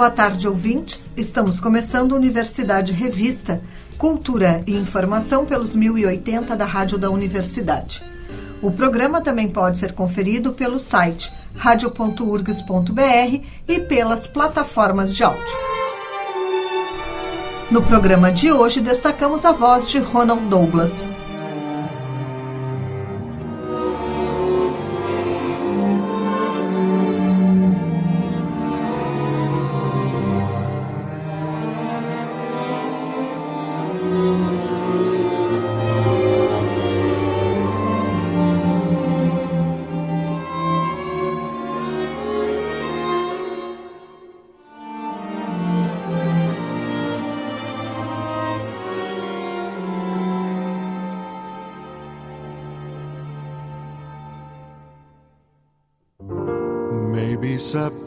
[0.00, 1.10] Boa tarde, ouvintes.
[1.14, 3.60] Estamos começando Universidade Revista,
[3.98, 8.02] Cultura e Informação pelos 1080 da Rádio da Universidade.
[8.62, 15.58] O programa também pode ser conferido pelo site radio.urgs.br e pelas plataformas de áudio.
[17.70, 21.09] No programa de hoje, destacamos a voz de Ronald Douglas.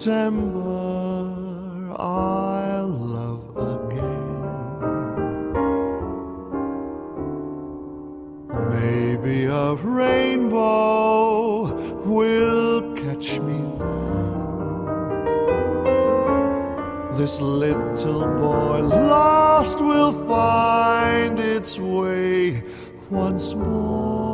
[0.03, 4.81] September I'll love again.
[8.75, 11.71] Maybe a rainbow
[12.03, 14.83] will catch me then.
[17.17, 22.61] This little boy lost will find its way
[23.09, 24.33] once more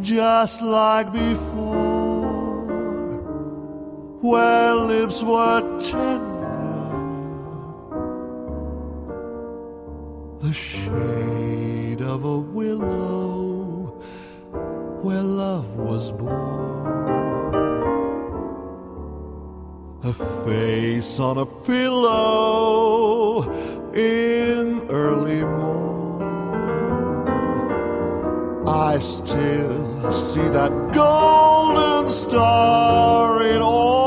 [0.00, 1.89] just like before,
[4.20, 6.28] where lips were tender,
[10.40, 13.98] the shade of a willow,
[15.02, 17.56] where love was born,
[20.04, 23.42] a face on a pillow
[23.94, 26.20] in early morn.
[28.68, 33.99] I still see that golden star in all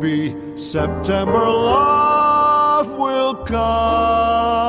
[0.00, 4.59] Maybe September love will come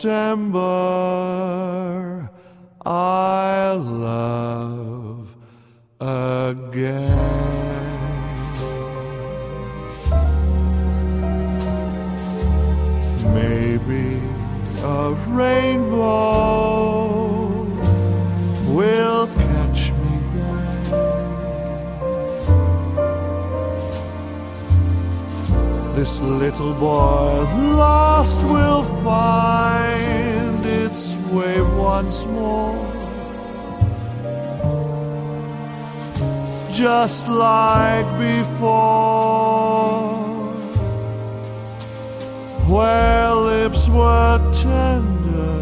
[0.00, 0.60] September
[2.86, 5.36] I'll love
[6.00, 7.18] again.
[13.34, 14.22] Maybe
[14.84, 17.07] a rainbow
[25.98, 27.42] This little boy.
[27.76, 32.78] Lost will find its way once more.
[36.70, 40.14] Just like before,
[42.68, 45.58] where lips were tender,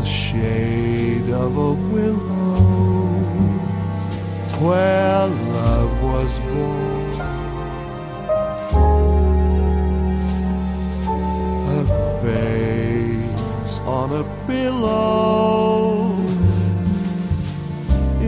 [0.00, 2.32] the shade of a willow.
[4.60, 5.28] Where
[6.24, 7.20] was born.
[11.68, 11.84] A
[12.22, 16.16] face on a pillow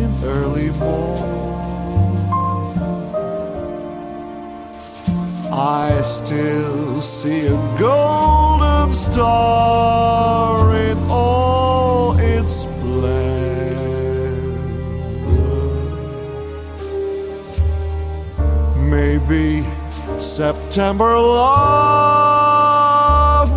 [0.01, 1.47] in early morn.
[5.51, 10.66] I still see a golden star
[20.77, 21.41] September love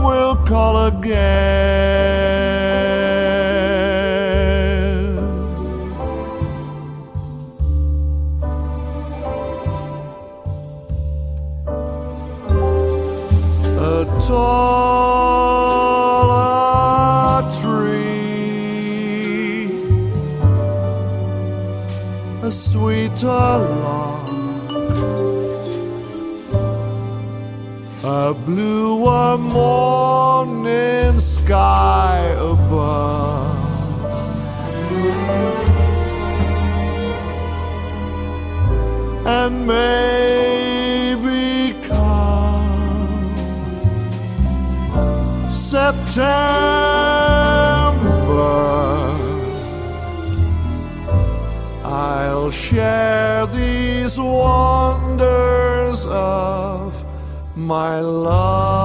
[0.05, 1.17] will call again.
[13.77, 15.11] A taller
[17.51, 19.67] tree,
[22.43, 24.29] a sweeter love
[28.09, 33.57] a bluer morning sky above.
[39.27, 41.39] And maybe
[41.87, 43.31] come
[45.51, 46.39] September,
[51.85, 56.58] I'll share these wonders of
[57.69, 58.78] my love.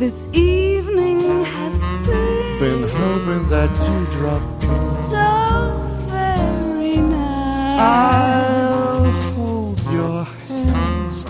[0.00, 5.76] This evening has been, Been hoping that you drop so
[6.08, 7.80] very nice.
[7.82, 11.26] I'll hold your hands.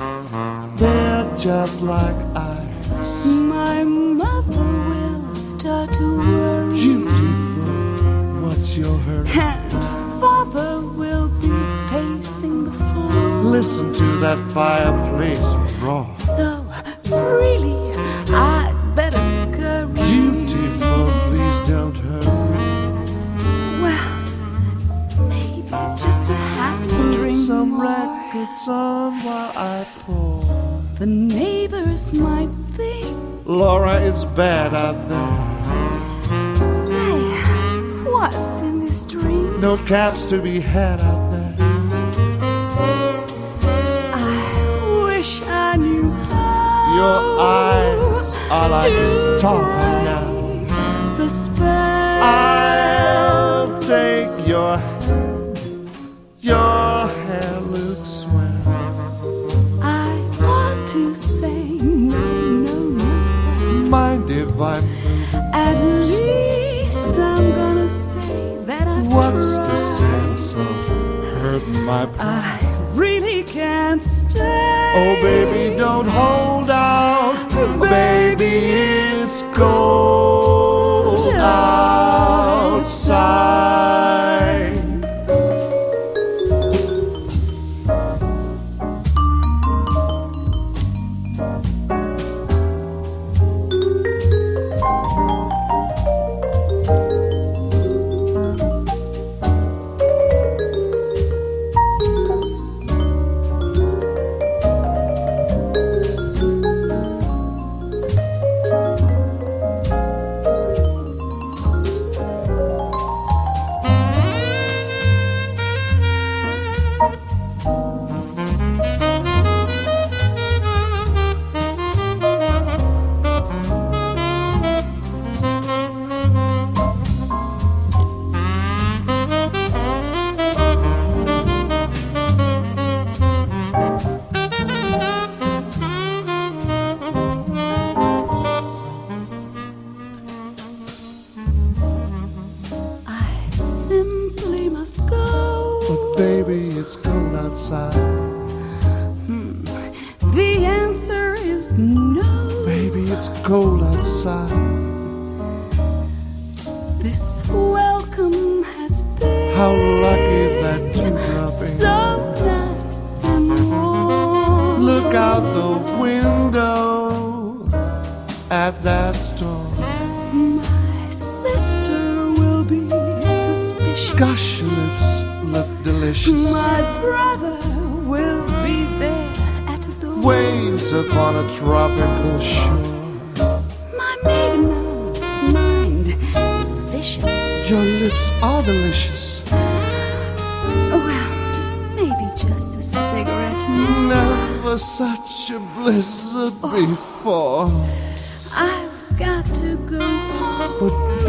[0.78, 3.26] They're just like ice.
[3.26, 6.72] My mother will start to worry.
[6.72, 8.46] Beautiful.
[8.46, 9.28] What's your hurry?
[9.30, 9.72] And
[10.20, 11.50] father will be
[11.90, 13.42] pacing the floor.
[13.42, 15.48] Listen to that fireplace
[15.82, 16.06] roar.
[16.14, 16.49] So
[28.40, 30.42] records on while I pour.
[30.98, 36.54] The neighbors might think, Laura, it's bad out there.
[36.64, 39.60] say, what's in this dream?
[39.60, 41.54] No caps to be had out there.
[44.14, 46.96] I wish I knew how.
[47.00, 49.62] Your eyes are like a star
[50.04, 51.16] now.
[51.16, 52.22] The spell.
[52.22, 54.76] I'll take your
[71.90, 72.20] my pride?
[72.20, 74.92] I really can't stay.
[74.94, 77.34] Oh, baby, don't hold out.
[77.80, 78.54] Baby,
[79.16, 80.29] it's cold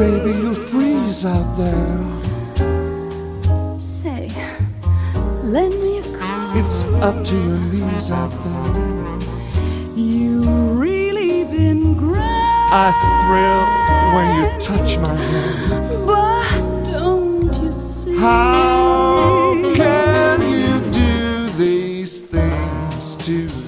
[0.01, 1.99] baby, you freeze out there.
[3.79, 4.31] Say,
[5.43, 6.57] lend me a call.
[6.57, 9.93] It's up to your knees out there.
[9.95, 12.71] You've really been grand.
[12.73, 13.63] I thrill
[14.15, 16.07] when you touch my hand.
[16.07, 18.17] But don't you see?
[18.17, 23.60] How can you do these things to me?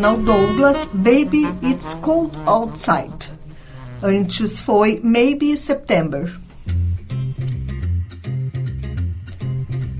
[0.00, 3.30] Ronald Douglas, Baby It's Cold Outside.
[4.02, 6.34] Antes foi Maybe September.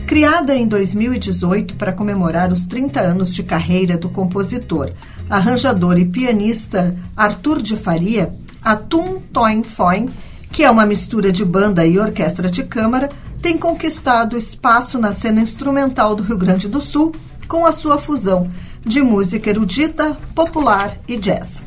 [0.07, 4.91] Criada em 2018 para comemorar os 30 anos de carreira do compositor,
[5.29, 10.09] arranjador e pianista Arthur de Faria, a Tum Toin Foin,
[10.51, 13.11] que é uma mistura de banda e orquestra de câmara,
[13.43, 17.15] tem conquistado espaço na cena instrumental do Rio Grande do Sul
[17.47, 18.49] com a sua fusão
[18.85, 21.63] de música erudita, popular e jazz.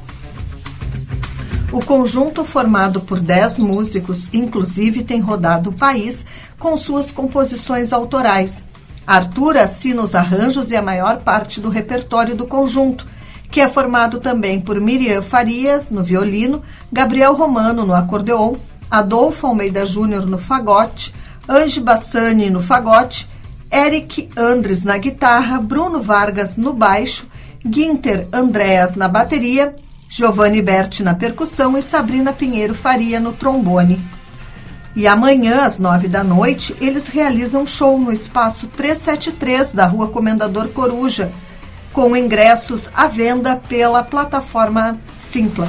[1.72, 6.25] O conjunto, formado por 10 músicos, inclusive tem rodado o país
[6.60, 8.63] com suas composições autorais.
[9.08, 13.08] Arthur assina os arranjos e a maior parte do repertório do conjunto,
[13.50, 18.55] que é formado também por Miriam Farias, no violino, Gabriel Romano, no acordeon,
[18.89, 21.13] Adolfo Almeida Júnior no fagote,
[21.50, 23.27] Ange Bassani no fagote,
[23.73, 27.25] Eric Andres na guitarra, Bruno Vargas no baixo,
[27.65, 29.75] Ginter Andréas na bateria,
[30.07, 33.99] Giovanni Berti na percussão e Sabrina Pinheiro Faria no trombone.
[34.95, 40.67] E amanhã, às nove da noite, eles realizam show no espaço 373 da Rua Comendador
[40.67, 41.31] Coruja,
[41.91, 45.67] com ingressos à venda pela plataforma Simpla.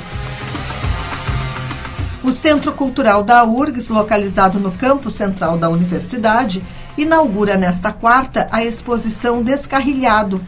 [2.23, 6.63] O Centro Cultural da URGS, localizado no campo central da universidade,
[6.97, 10.41] inaugura nesta quarta a exposição Descarrilhado.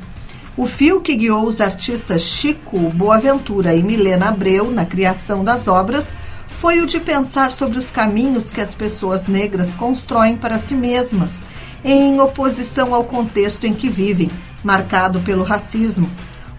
[0.56, 6.12] O fio que guiou os artistas Chico Boaventura e Milena Abreu na criação das obras
[6.48, 11.42] foi o de pensar sobre os caminhos que as pessoas negras constroem para si mesmas,
[11.84, 14.30] em oposição ao contexto em que vivem,
[14.64, 16.08] marcado pelo racismo.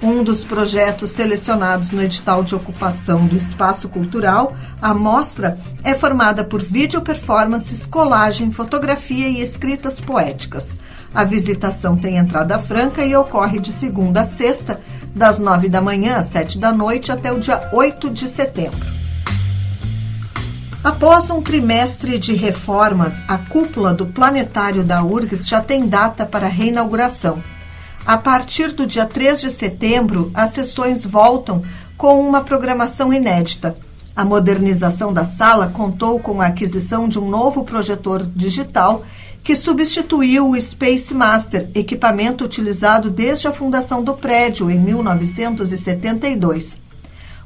[0.01, 6.43] Um dos projetos selecionados no edital de ocupação do espaço cultural, a mostra é formada
[6.43, 10.75] por vídeo performances, colagem, fotografia e escritas poéticas.
[11.15, 14.79] A visitação tem entrada franca e ocorre de segunda a sexta,
[15.15, 18.85] das nove da manhã às sete da noite até o dia 8 de setembro.
[20.83, 26.47] Após um trimestre de reformas, a cúpula do planetário da URGS já tem data para
[26.47, 27.43] reinauguração.
[28.07, 31.61] A partir do dia 3 de setembro, as sessões voltam
[31.97, 33.75] com uma programação inédita.
[34.15, 39.03] A modernização da sala contou com a aquisição de um novo projetor digital
[39.43, 46.77] que substituiu o Space Master, equipamento utilizado desde a fundação do prédio em 1972.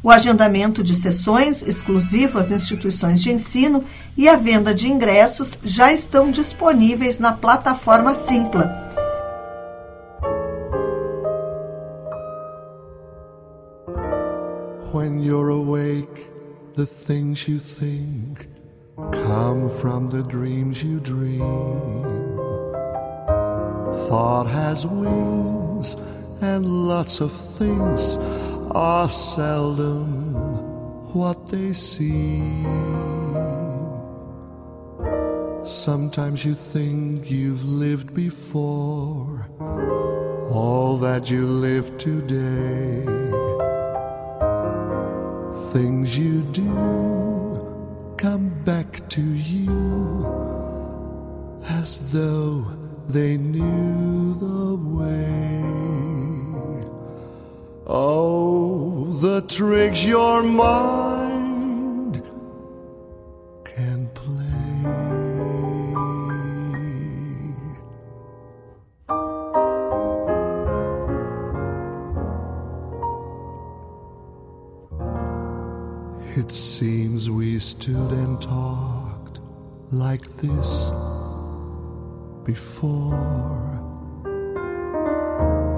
[0.03, 3.83] O agendamento de sessões exclusivo às instituições de ensino
[4.15, 9.00] e a venda de ingressos já estão disponíveis na plataforma Simpla.
[15.21, 16.29] When you're awake,
[16.73, 18.47] the things you think
[19.11, 22.01] come from the dreams you dream.
[24.09, 25.93] Thought has wings,
[26.41, 28.17] and lots of things
[28.71, 30.33] are seldom
[31.13, 32.65] what they seem.
[35.63, 39.47] Sometimes you think you've lived before
[40.49, 43.50] all that you live today
[45.71, 46.65] things you do
[48.17, 50.25] come back to you
[51.69, 52.65] as though
[53.07, 55.63] they knew the way.
[57.87, 61.20] Oh, the tricks your mind
[79.91, 80.89] like this
[82.45, 83.77] before.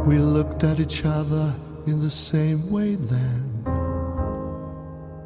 [0.05, 1.55] We looked at each other
[1.87, 3.63] in the same way then,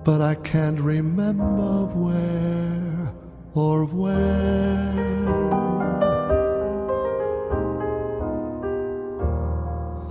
[0.06, 3.14] but I can't remember where
[3.54, 5.08] or when.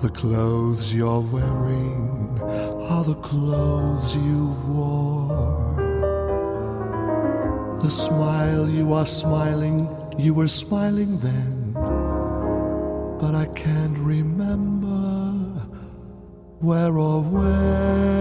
[0.03, 5.76] The clothes you're wearing are the clothes you wore.
[7.83, 11.73] The smile you are smiling, you were smiling then,
[13.21, 14.97] but I can't remember
[16.61, 18.17] where or when.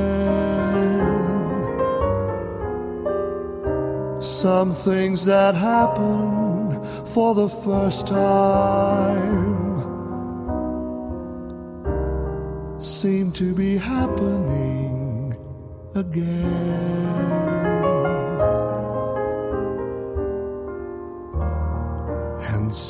[4.22, 9.66] Some things that happen for the first time
[12.82, 15.36] seem to be happening
[15.96, 17.55] again.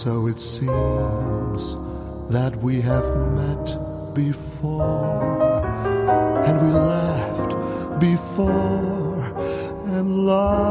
[0.06, 1.78] So it seems
[2.30, 3.08] that we have
[3.42, 3.66] met
[4.14, 5.66] before,
[6.46, 7.54] and we laughed
[8.00, 9.18] before,
[9.96, 10.65] and loved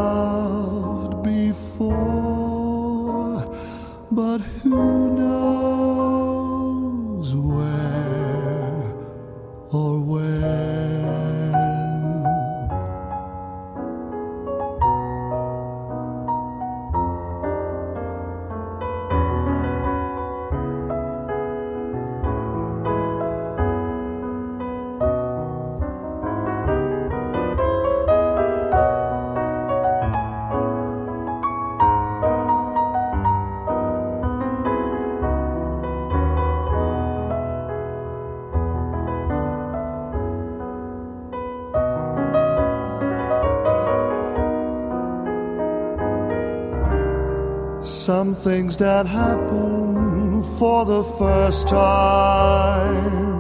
[48.44, 53.32] things that happen for the first time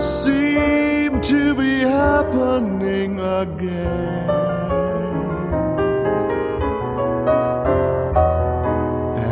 [0.00, 4.30] seem to be happening again.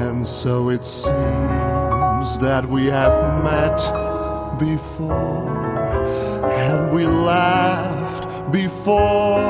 [0.02, 3.78] And so it seems that we have met
[4.58, 5.64] before,
[6.44, 9.40] and we laughed before,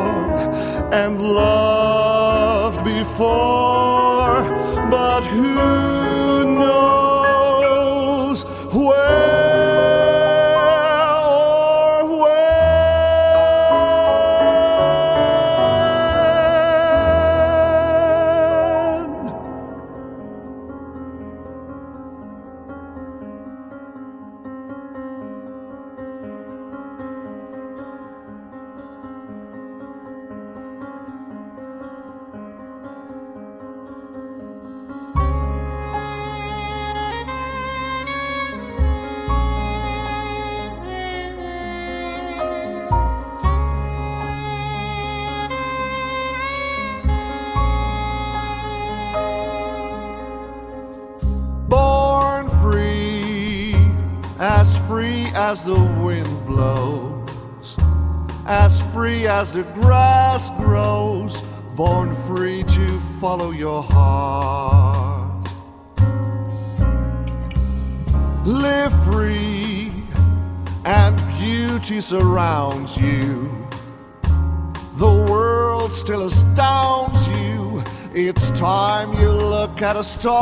[0.92, 2.09] and loved
[3.10, 4.42] before,
[4.88, 5.79] but who
[79.80, 80.40] look a star.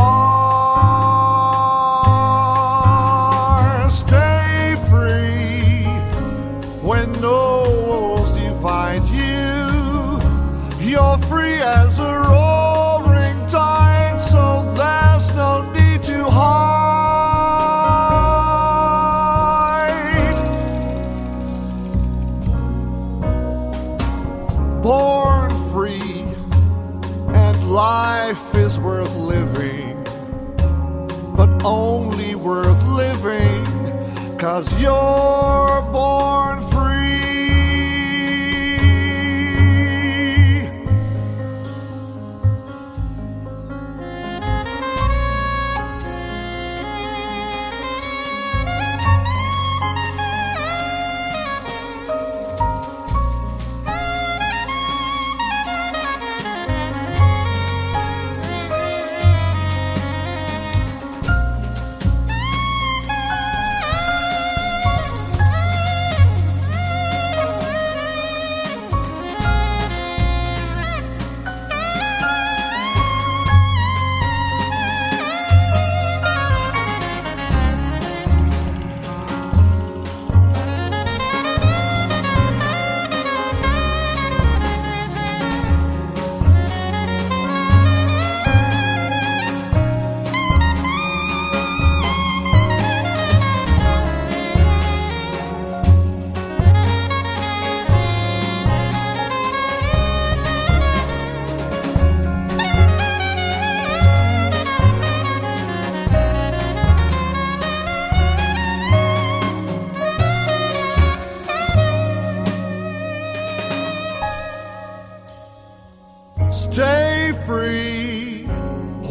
[3.88, 5.84] Stay free
[6.82, 10.18] when no walls divide you.
[10.84, 12.47] You're free as a roaring
[34.58, 36.57] cause you're born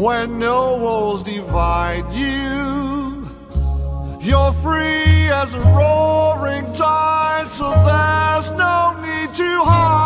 [0.07, 3.27] when no walls divide you.
[4.21, 9.96] You're free as a roaring tide, so there's no need to hide.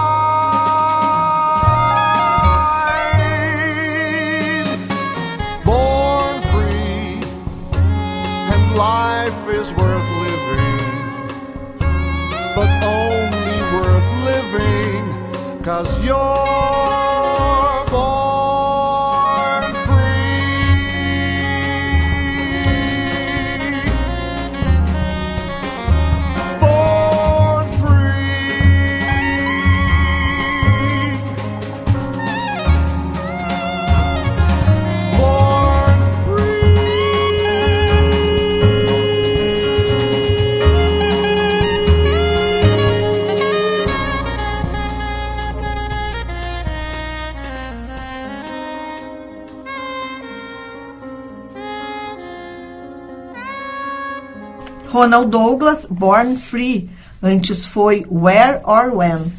[54.91, 56.89] Ronald Douglas, Born Free.
[57.23, 59.31] Antes foi Where or When.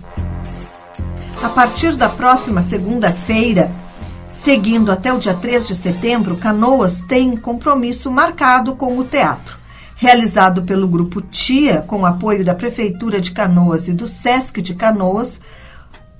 [1.43, 3.71] A partir da próxima segunda-feira,
[4.33, 9.59] seguindo até o dia 3 de setembro, Canoas tem compromisso marcado com o teatro.
[9.95, 15.39] Realizado pelo grupo TIA, com apoio da Prefeitura de Canoas e do SESC de Canoas,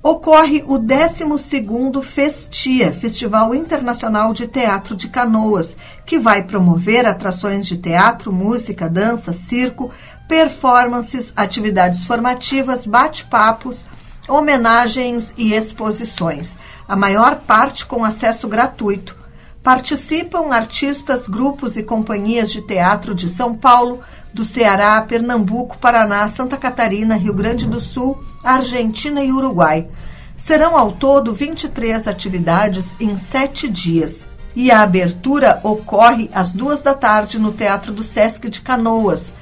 [0.03, 7.77] ocorre o 12º Festia, Festival Internacional de Teatro de Canoas, que vai promover atrações de
[7.77, 9.89] teatro, música, dança, circo,
[10.27, 13.85] performances, atividades formativas, bate-papos,
[14.27, 19.22] homenagens e exposições, a maior parte com acesso gratuito.
[19.63, 24.01] Participam artistas, grupos e companhias de teatro de São Paulo,
[24.33, 29.87] do Ceará, Pernambuco, Paraná, Santa Catarina, Rio Grande do Sul, Argentina e Uruguai.
[30.35, 34.25] Serão ao todo 23 atividades em sete dias.
[34.53, 39.33] E a abertura ocorre às duas da tarde no Teatro do Sesc de Canoas,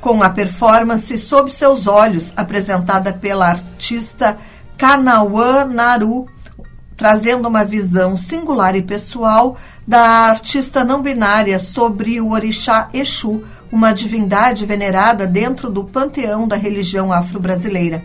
[0.00, 4.38] com a performance Sob Seus Olhos, apresentada pela artista
[4.78, 6.28] Kanauã Naru,
[6.96, 13.92] trazendo uma visão singular e pessoal da artista não binária sobre o orixá Exu, uma
[13.92, 18.02] divindade venerada dentro do panteão da religião afro-brasileira.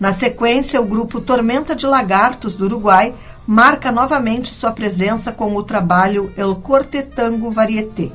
[0.00, 3.14] Na sequência, o grupo Tormenta de Lagartos do Uruguai
[3.46, 8.10] marca novamente sua presença com o trabalho El Cortetango Varieté.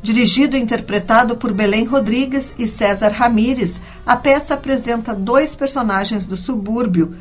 [0.00, 6.36] Dirigido e interpretado por Belém Rodrigues e César Ramírez, a peça apresenta dois personagens do
[6.36, 7.16] subúrbio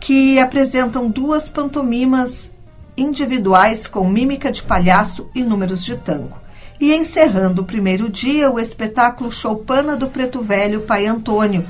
[0.00, 2.50] que apresentam duas pantomimas
[2.96, 6.38] individuais com mímica de palhaço e números de tango.
[6.80, 11.66] E encerrando o primeiro dia, o espetáculo Choupana do Preto Velho Pai Antônio.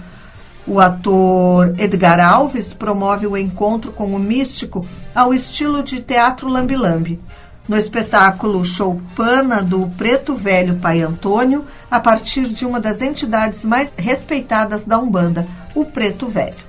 [0.67, 7.19] O ator Edgar Alves promove o encontro com o místico ao estilo de teatro lambi-lambi.
[7.67, 13.93] No espetáculo Choupana do Preto Velho Pai Antônio, a partir de uma das entidades mais
[13.97, 16.67] respeitadas da Umbanda, o Preto Velho.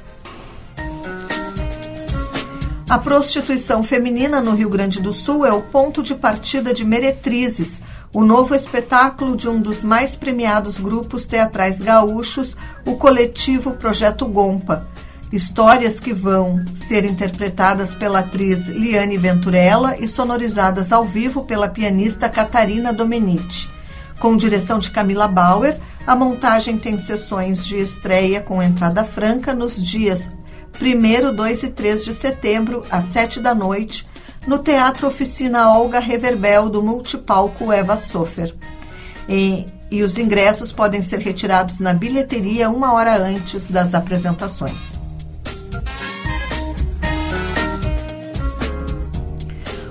[2.90, 7.80] A prostituição feminina no Rio Grande do Sul é o ponto de partida de Meretrizes,
[8.12, 14.88] o novo espetáculo de um dos mais premiados grupos teatrais gaúchos, o coletivo Projeto Gompa.
[15.32, 22.28] Histórias que vão ser interpretadas pela atriz Liane Venturella e sonorizadas ao vivo pela pianista
[22.28, 23.70] Catarina Domenici.
[24.20, 29.80] Com direção de Camila Bauer, a montagem tem sessões de estreia com entrada franca nos
[29.80, 30.32] dias
[30.82, 34.06] 1, 2 e 3 de setembro, às 7 da noite,
[34.46, 38.54] no Teatro Oficina Olga Reverbel do Multipalco Eva Sofer.
[39.28, 44.99] E, e os ingressos podem ser retirados na bilheteria uma hora antes das apresentações.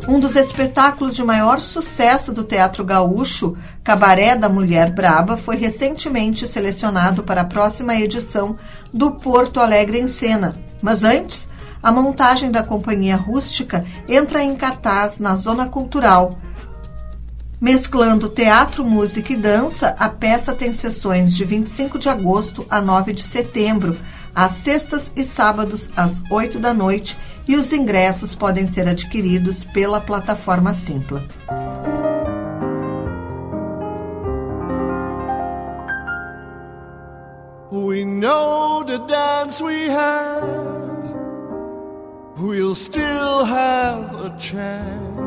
[0.08, 6.48] Um dos espetáculos de maior sucesso do Teatro Gaúcho, Cabaré da Mulher Braba, foi recentemente
[6.48, 8.56] selecionado para a próxima edição
[8.90, 10.56] do Porto Alegre em Cena.
[10.80, 11.46] Mas antes,
[11.82, 16.30] a montagem da Companhia Rústica entra em cartaz na Zona Cultural.
[17.60, 23.12] Mesclando teatro, música e dança, a peça tem sessões de 25 de agosto a 9
[23.12, 23.94] de setembro,
[24.34, 27.18] às sextas e sábados às 8 da noite,
[27.48, 31.24] e os ingressos podem ser adquiridos pela plataforma Simpla.
[37.70, 41.14] We know the dance we have,
[42.36, 45.18] we'll still have a chance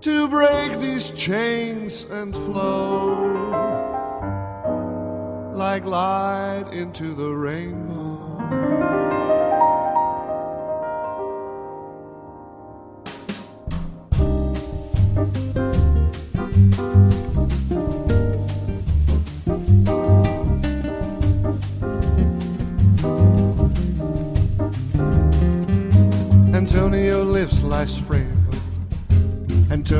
[0.00, 3.14] to break these chains and flow
[5.54, 9.13] like light into the rainbow.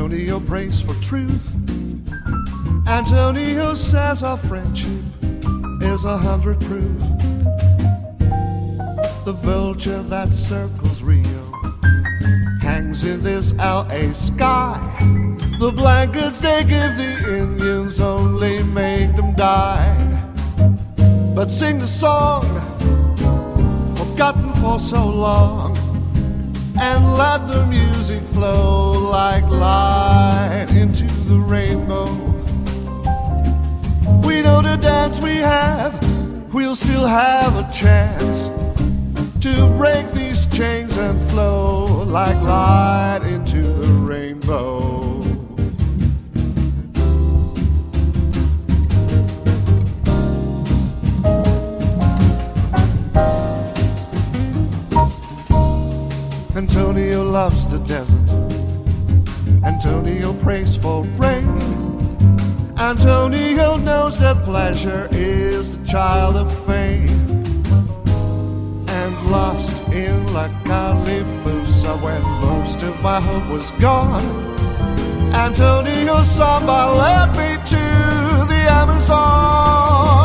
[0.05, 1.55] Antonio prays for truth.
[2.87, 5.01] Antonio says our friendship
[5.81, 6.99] is a hundred proof.
[9.25, 11.23] The vulture that circles Rio
[12.61, 14.77] hangs in this LA sky.
[15.59, 19.97] The blankets they give the Indians only make them die.
[21.33, 22.43] But sing the song,
[23.97, 25.64] forgotten for so long,
[26.79, 32.05] and let the music flow like light into the rainbow.
[34.27, 35.93] We know the dance we have,
[36.53, 38.49] we'll still have a chance
[39.41, 43.21] to break these chains and flow like light
[57.35, 58.27] loves the desert.
[59.65, 61.45] Antonio prays for rain.
[62.77, 67.09] Antonio knows that pleasure is the child of pain.
[68.99, 74.27] And lost in La Califusa when most of my hope was gone.
[75.33, 77.85] Antonio Samba led me to
[78.51, 80.24] the Amazon.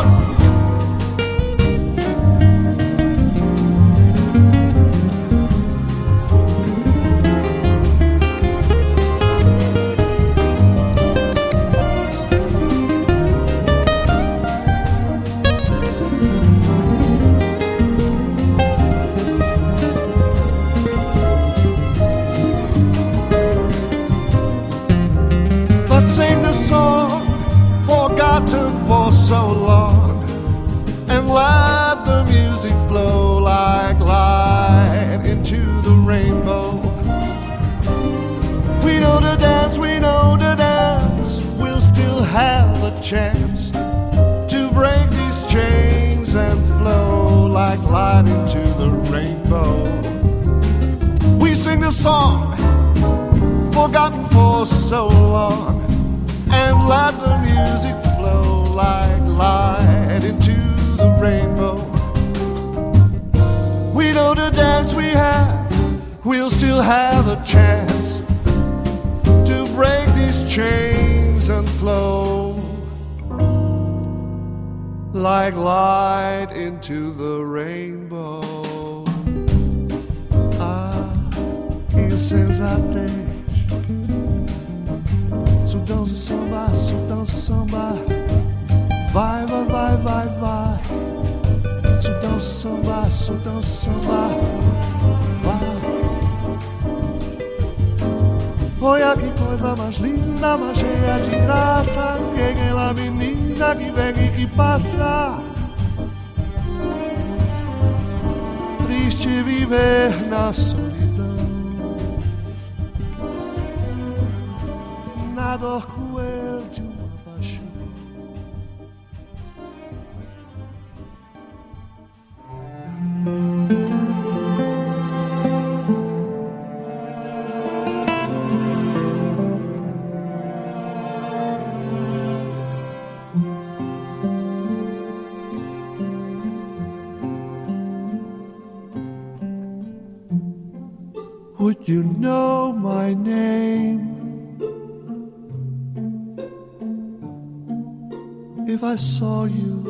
[148.91, 149.80] I saw you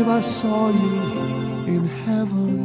[0.00, 0.98] if I saw you
[1.74, 2.58] in heaven.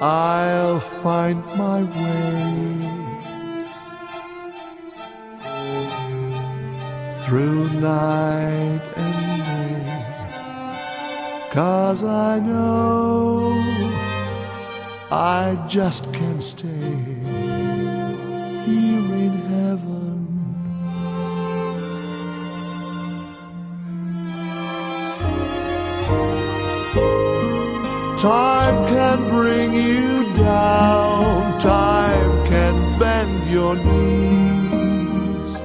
[0.00, 2.68] I'll find my way
[7.22, 10.04] through night and day.
[11.52, 13.52] Cause I know
[15.10, 17.07] I just can't stay
[28.18, 35.62] Time can bring you down, time can bend your knees.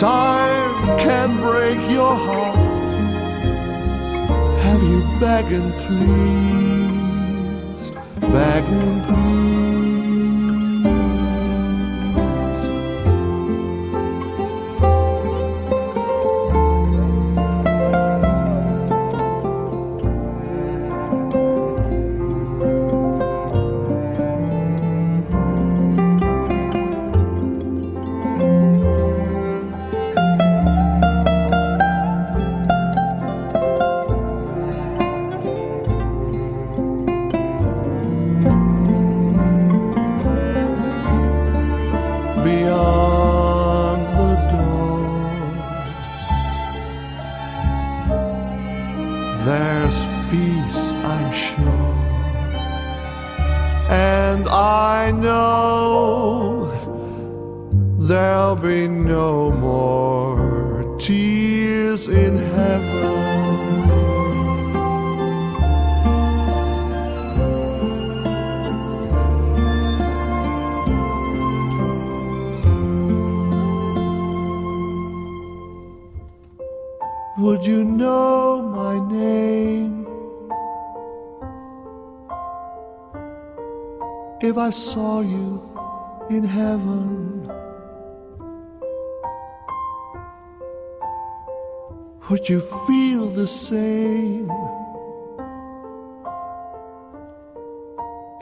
[0.00, 2.56] Time can break your heart.
[4.62, 6.72] Have you begging, please?
[8.20, 9.41] Begging, please.
[58.12, 63.08] There'll be no more tears in heaven.
[77.38, 80.06] Would you know my name
[84.42, 85.62] if I saw you
[86.28, 87.41] in heaven?
[92.32, 94.50] Would you feel the same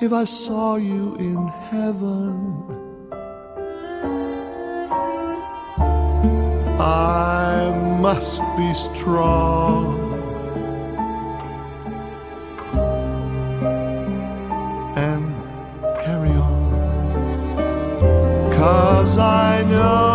[0.01, 2.65] if I saw you in heaven?
[6.79, 9.99] I must be strong
[14.95, 15.35] and
[16.01, 16.71] carry on.
[18.53, 20.10] Cause I know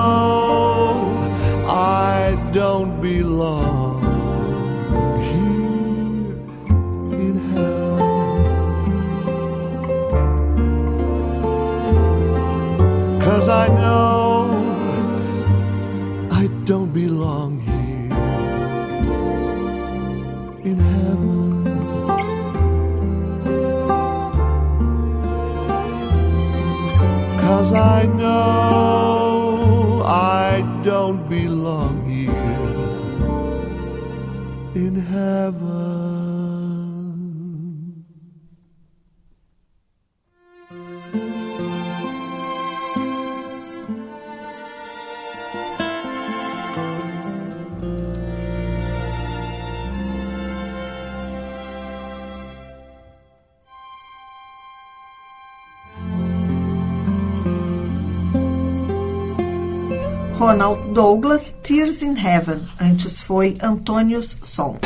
[60.45, 62.61] Ronald Douglas, Tears in Heaven.
[62.79, 64.77] Antes foi Antônios Som.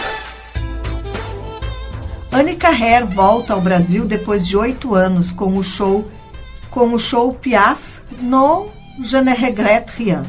[2.32, 6.10] Annika Herr volta ao Brasil depois de oito anos com o show
[6.72, 8.70] com o show Piaf no
[9.02, 10.24] Je ne regrette rien.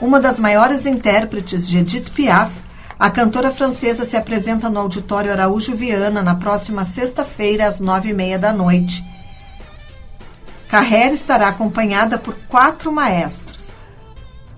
[0.00, 2.50] Uma das maiores intérpretes de Edith Piaf,
[2.98, 8.14] a cantora francesa se apresenta no Auditório Araújo Viana na próxima sexta-feira às nove e
[8.14, 9.11] meia da noite.
[10.72, 13.74] Carrera estará acompanhada por quatro maestros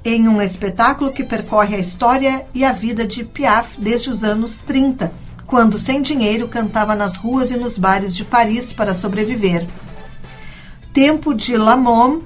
[0.04, 4.58] em um espetáculo que percorre a história e a vida de Piaf desde os anos
[4.58, 5.12] 30,
[5.44, 9.66] quando sem dinheiro cantava nas ruas e nos bares de Paris para sobreviver.
[10.92, 12.22] Tempo de Lamont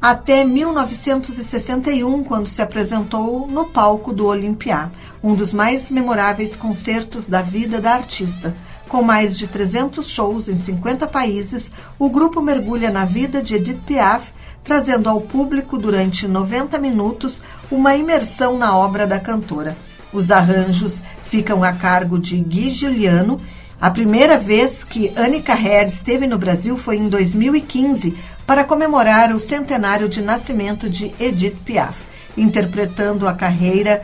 [0.00, 7.42] até 1961, quando se apresentou no palco do Olympia, um dos mais memoráveis concertos da
[7.42, 8.54] vida da artista.
[8.92, 13.80] Com mais de 300 shows em 50 países, o grupo mergulha na vida de Edith
[13.86, 14.30] Piaf,
[14.62, 17.40] trazendo ao público durante 90 minutos
[17.70, 19.78] uma imersão na obra da cantora.
[20.12, 23.40] Os arranjos ficam a cargo de Gui Giuliano.
[23.80, 28.14] A primeira vez que Annika Herr esteve no Brasil foi em 2015,
[28.46, 31.96] para comemorar o centenário de nascimento de Edith Piaf,
[32.36, 34.02] interpretando a carreira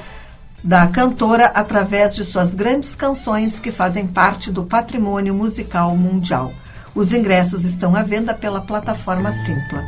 [0.63, 6.53] da cantora através de suas grandes canções que fazem parte do patrimônio musical mundial.
[6.95, 9.85] Os ingressos estão à venda pela plataforma Simpla.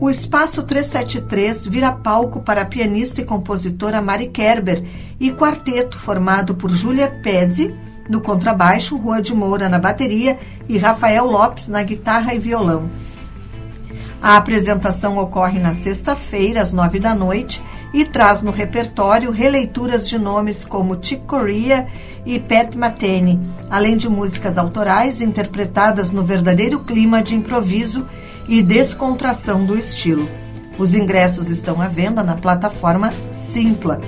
[0.00, 4.84] O Espaço 373 vira palco para a pianista e compositora Mari Kerber
[5.18, 7.74] e quarteto formado por Júlia Pezzi
[8.06, 10.38] no contrabaixo, Rua de Moura na bateria
[10.68, 12.90] e Rafael Lopes na guitarra e violão.
[14.24, 17.62] A apresentação ocorre na sexta-feira, às nove da noite,
[17.92, 21.86] e traz no repertório releituras de nomes como Chick Corea
[22.24, 28.06] e Pat Metheny, além de músicas autorais interpretadas no verdadeiro clima de improviso
[28.48, 30.26] e descontração do estilo.
[30.78, 34.00] Os ingressos estão à venda na plataforma Simpla.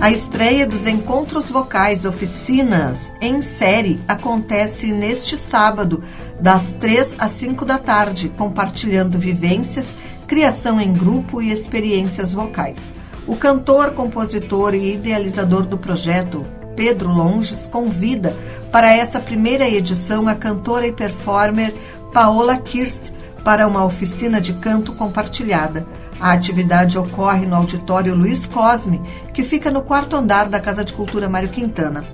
[0.00, 6.04] A estreia dos Encontros Vocais Oficinas em série acontece neste sábado,
[6.40, 9.92] das 3 às 5 da tarde, compartilhando vivências,
[10.28, 12.94] criação em grupo e experiências vocais.
[13.26, 16.46] O cantor, compositor e idealizador do projeto,
[16.76, 18.36] Pedro Longes, convida
[18.70, 21.74] para essa primeira edição a cantora e performer
[22.14, 23.10] Paola Kirst
[23.42, 25.84] para uma oficina de canto compartilhada.
[26.20, 29.00] A atividade ocorre no auditório Luiz Cosme,
[29.32, 32.04] que fica no quarto andar da Casa de Cultura Mário Quintana.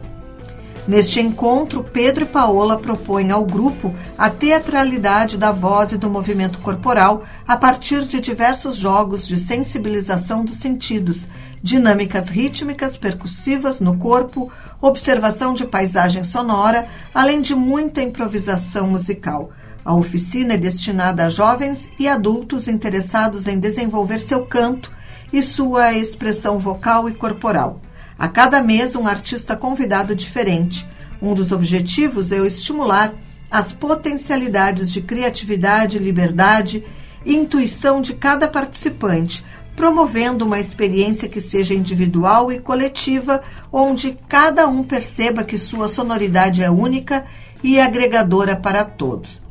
[0.87, 6.59] Neste encontro, Pedro e Paola propõem ao grupo a teatralidade da voz e do movimento
[6.59, 11.27] corporal a partir de diversos jogos de sensibilização dos sentidos,
[11.63, 19.51] dinâmicas rítmicas percussivas no corpo, observação de paisagem sonora, além de muita improvisação musical.
[19.85, 24.91] A oficina é destinada a jovens e adultos interessados em desenvolver seu canto
[25.30, 27.82] e sua expressão vocal e corporal.
[28.18, 30.89] A cada mês, um artista convidado diferente.
[31.20, 33.12] Um dos objetivos é o estimular
[33.51, 36.82] as potencialidades de criatividade, liberdade
[37.24, 39.45] e intuição de cada participante,
[39.76, 46.62] promovendo uma experiência que seja individual e coletiva, onde cada um perceba que sua sonoridade
[46.62, 47.26] é única
[47.62, 49.44] e agregadora para todos.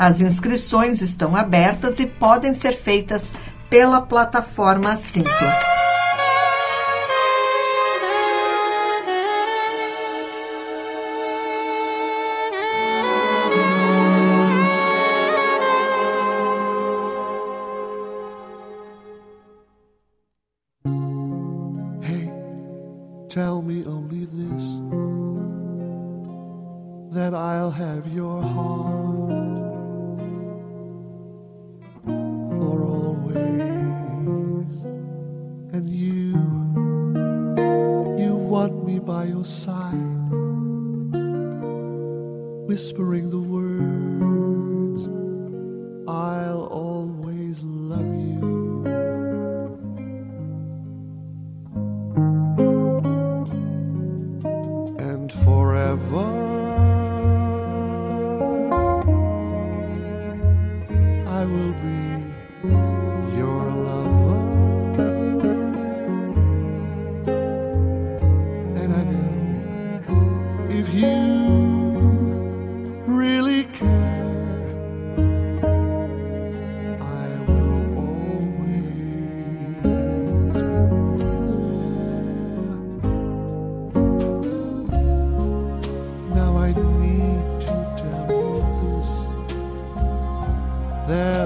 [0.00, 3.30] As inscrições estão abertas e podem ser feitas
[3.68, 5.70] pela plataforma Simpla.
[27.80, 28.79] Have your heart
[35.80, 36.36] And you,
[38.22, 39.94] you want me by your side,
[42.68, 45.08] whispering the words,
[46.06, 46.49] I'll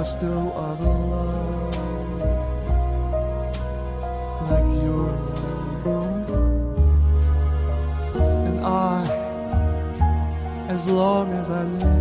[0.05, 2.21] There's no other love
[4.51, 5.13] like your
[5.83, 6.29] love.
[8.15, 9.03] And I,
[10.69, 11.94] as long as I live,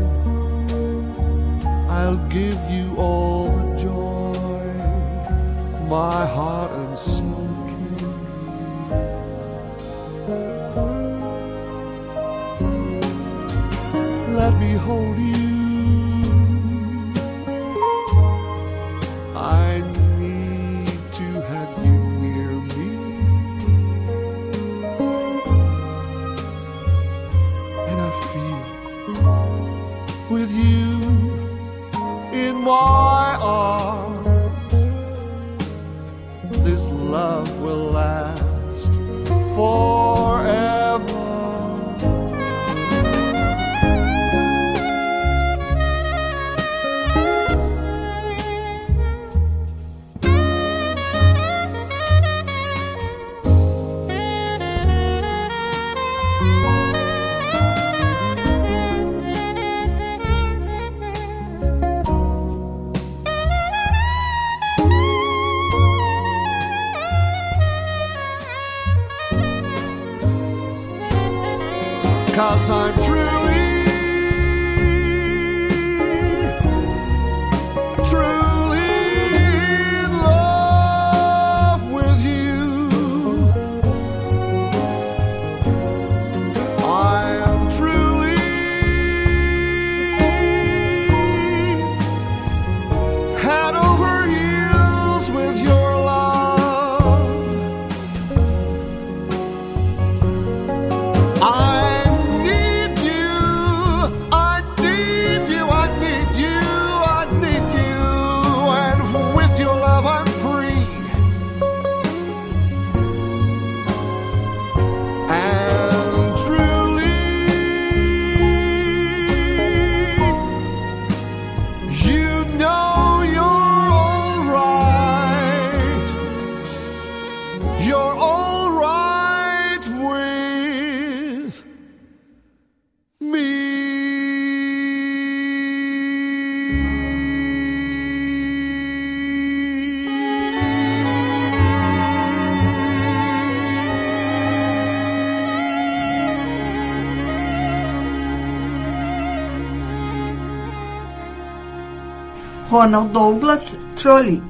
[152.83, 154.43] Ronald Douglas, Trolley.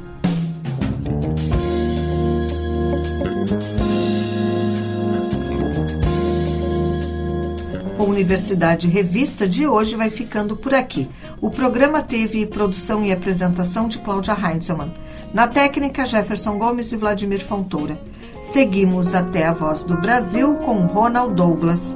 [8.00, 11.08] O Universidade Revista de hoje vai ficando por aqui.
[11.40, 14.92] O programa teve produção e apresentação de Cláudia Heinzelmann.
[15.32, 18.02] Na técnica, Jefferson Gomes e Vladimir Fontoura.
[18.42, 21.96] Seguimos até a Voz do Brasil com Ronald Douglas.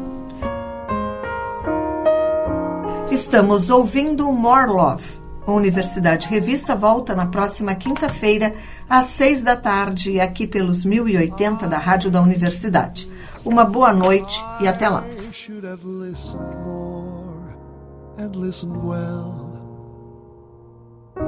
[3.10, 5.27] Estamos ouvindo More Love.
[5.48, 8.54] A Universidade Revista volta na próxima quinta-feira,
[8.90, 13.10] às seis da tarde, aqui pelos 1080 da Rádio da Universidade.
[13.46, 15.06] Uma boa noite e até lá.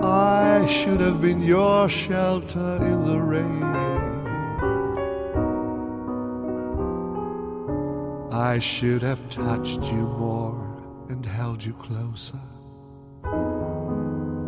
[0.01, 3.63] I should have been your shelter in the rain.
[8.31, 10.57] I should have touched you more
[11.09, 12.48] and held you closer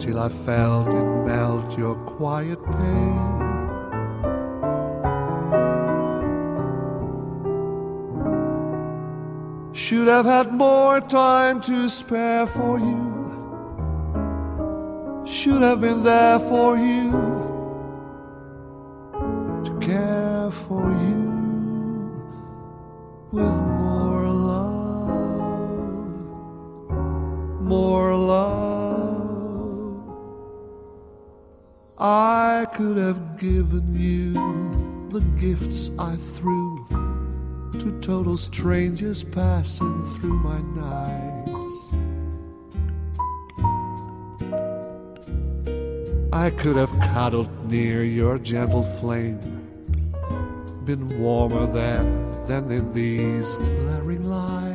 [0.02, 3.42] till I felt it melt your quiet pain.
[9.74, 13.04] Should have had more time to spare for you.
[15.24, 17.12] Should have been there for you
[19.66, 21.22] to care for you
[23.32, 23.81] with more
[33.42, 34.34] given you
[35.10, 36.86] the gifts I threw
[37.72, 41.52] to total strangers passing through my nights.
[46.32, 49.40] I could have cuddled near your gentle flame,
[50.86, 52.04] been warmer there
[52.48, 54.71] than in these glaring lights.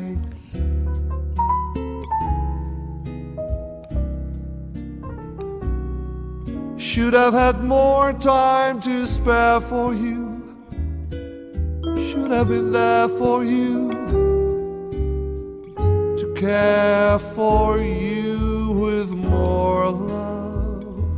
[6.96, 10.56] Should have had more time to spare for you.
[12.08, 13.90] Should have been there for you.
[16.16, 21.12] To care for you with more love,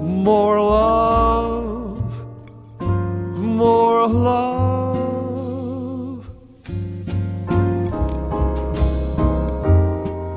[0.00, 2.00] more love,
[2.80, 4.56] more love.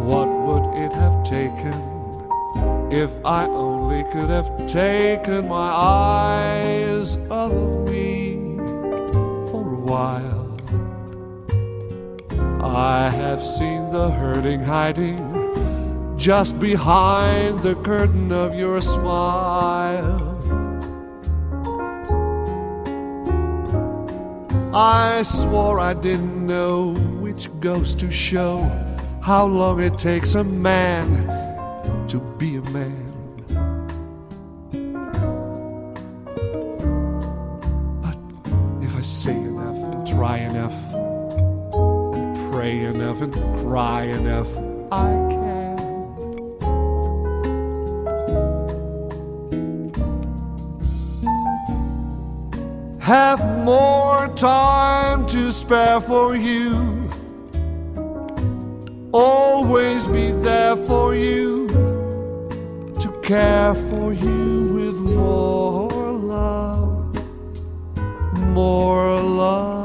[0.09, 1.98] What would it have taken
[2.91, 8.29] if I only could have taken my eyes off of me?
[9.51, 10.57] for a while.
[12.61, 15.17] I have seen the hurting hiding
[16.17, 20.25] just behind the curtain of your smile.
[24.73, 28.63] I swore I didn't know which goes to show
[29.21, 31.38] how long it takes a man
[32.09, 33.13] to be a man.
[38.01, 38.17] But
[38.83, 44.57] If I say enough and try enough and pray enough and cry enough,
[44.91, 45.77] I can.
[52.99, 57.07] Have more time to spare for you.
[59.11, 61.58] Always be there for you
[63.29, 67.15] care for you with more love
[68.55, 69.78] more love.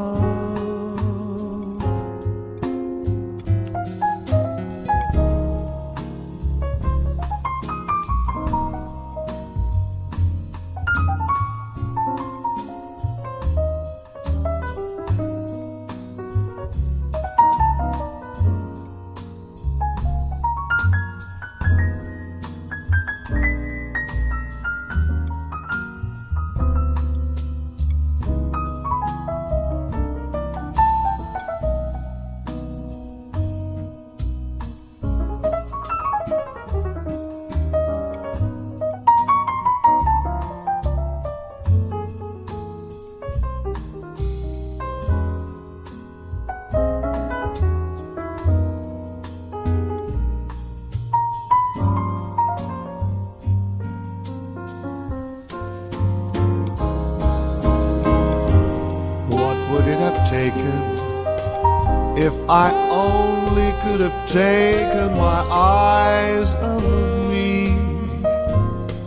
[62.57, 67.75] I only could have taken my eyes off of me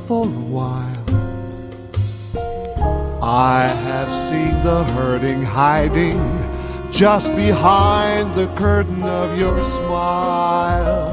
[0.05, 1.05] for a while.
[3.23, 6.19] I have seen the hurting hiding
[6.91, 11.07] just behind the curtain of your smile,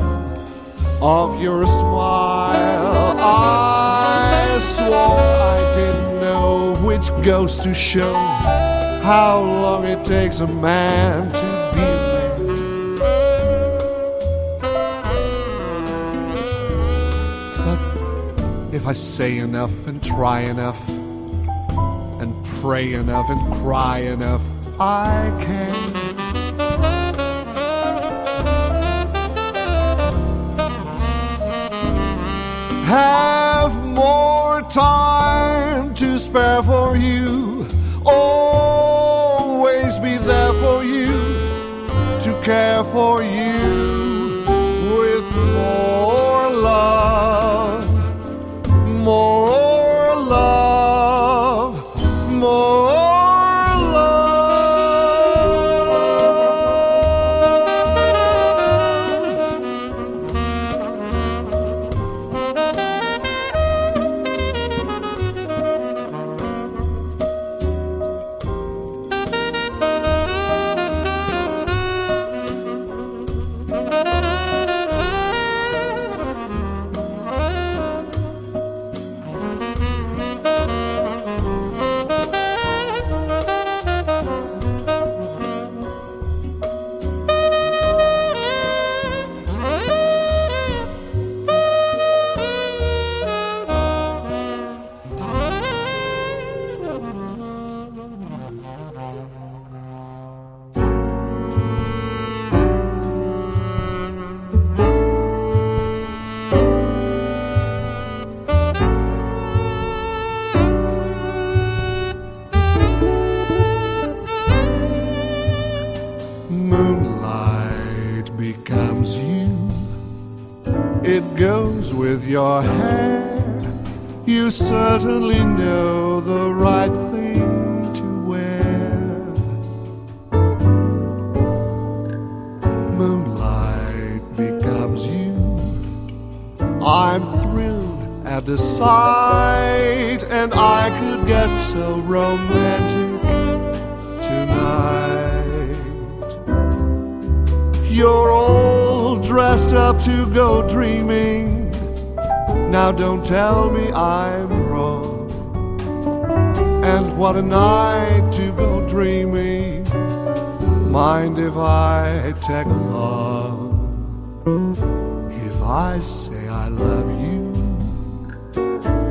[1.00, 3.14] of your smile.
[3.16, 8.14] I swore I didn't know which goes to show
[9.04, 11.53] how long it takes a man to
[18.84, 20.86] if I say enough and try enough
[22.20, 24.44] and pray enough and cry enough,
[24.78, 25.74] I can.
[32.84, 37.66] Have more time to spare for you.
[38.04, 41.08] Always be there for you,
[42.20, 43.53] to care for you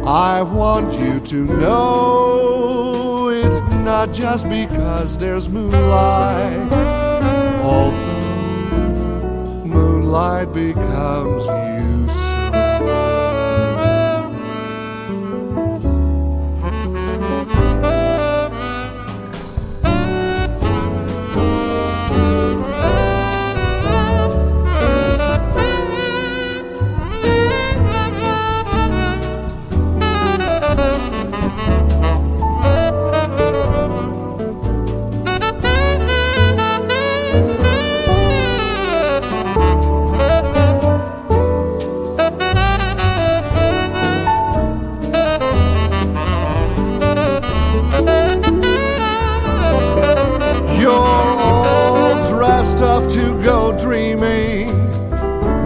[0.05, 6.71] I want you to know it's not just because there's moonlight.
[7.63, 8.03] Although
[9.65, 11.82] moonlight becomes you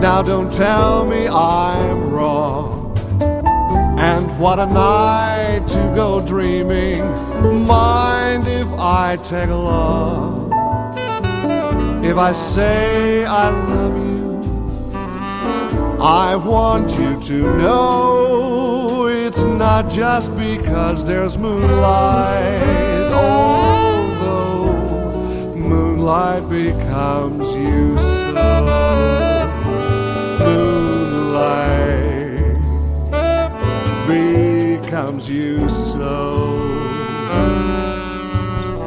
[0.01, 2.95] Now don't tell me I'm wrong.
[3.99, 7.01] And what a night to go dreaming.
[7.65, 10.53] Mind if I tag along?
[12.05, 14.93] If I say I love you,
[15.99, 23.11] I want you to know it's not just because there's moonlight.
[23.13, 24.73] Although
[25.55, 29.26] moonlight becomes you so.
[35.17, 36.57] Becomes you so.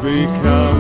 [0.01, 0.80] Becomes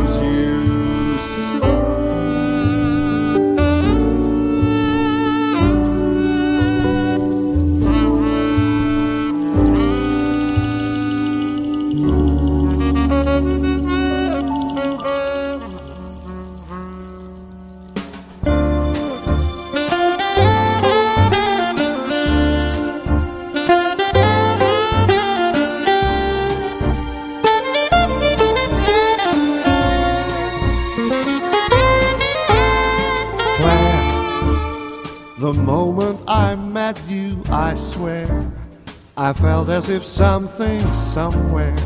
[39.70, 41.76] as if something somewhere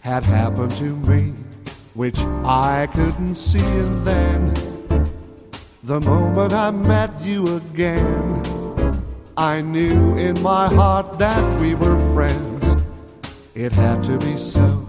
[0.00, 1.32] had happened to me,
[1.94, 3.58] which I couldn't see.
[3.58, 4.54] And then,
[5.82, 8.42] the moment I met you again,
[9.36, 12.76] I knew in my heart that we were friends.
[13.54, 14.86] It had to be so,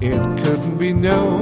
[0.00, 1.40] it couldn't be no.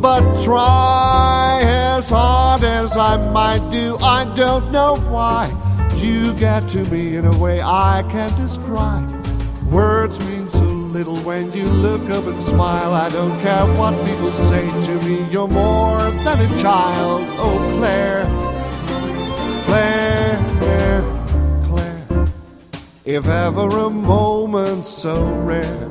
[0.00, 5.52] But try as hard as I might do, I don't know why.
[5.96, 9.17] You get to me in a way I can't describe.
[9.70, 12.94] Words mean so little when you look up and smile.
[12.94, 17.26] I don't care what people say to me, you're more than a child.
[17.38, 18.24] Oh, Claire,
[19.66, 21.02] Claire,
[21.66, 22.28] Claire.
[23.04, 25.90] If ever a moment so rare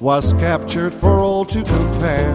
[0.00, 2.34] was captured for all to compare,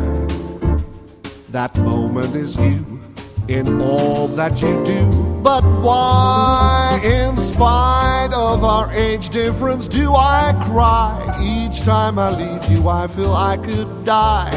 [1.49, 3.01] that moment is you
[3.49, 5.26] in all that you do.
[5.47, 11.15] But why, in spite of our age difference, do I cry?
[11.41, 14.51] Each time I leave you, I feel I could die.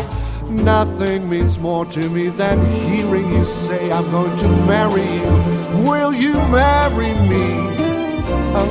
[0.49, 5.85] Nothing means more to me than hearing you say, I'm going to marry you.
[5.89, 7.47] Will you marry me?
[8.57, 8.69] Oh,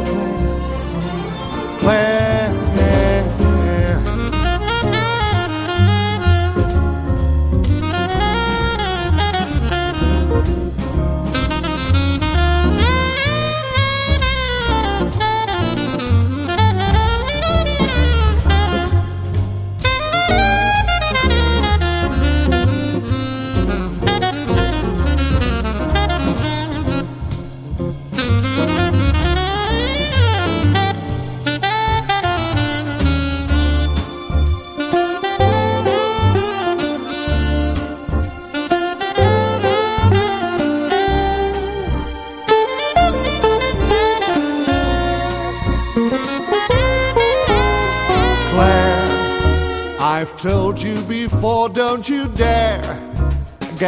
[1.79, 2.28] Claire, Claire.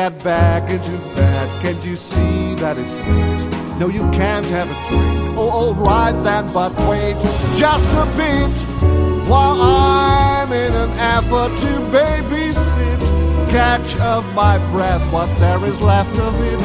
[0.02, 1.48] Get back into bed.
[1.62, 3.44] Can't you see that it's late?
[3.80, 5.38] No, you can't have a drink.
[5.38, 7.18] Oh, all right then, but wait
[7.64, 8.56] just a bit
[9.30, 13.02] while I'm in an effort to babysit.
[13.52, 16.62] Catch of my breath, what there is left of it.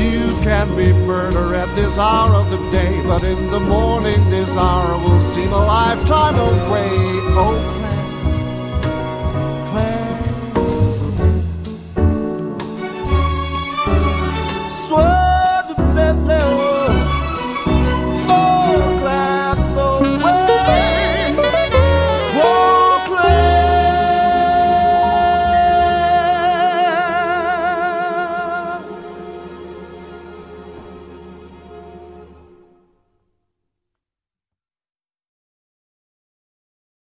[0.00, 4.56] You can be murder at this hour of the day, but in the morning this
[4.56, 6.94] hour will seem a lifetime away.
[7.36, 7.81] Oh,